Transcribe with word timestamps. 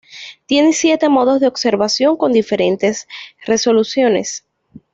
Tiene 0.47 0.73
siete 0.73 1.09
modos 1.09 1.39
de 1.41 1.45
observación 1.47 2.17
con 2.17 2.31
diferentes 2.33 3.07
resoluciones. 3.45 4.43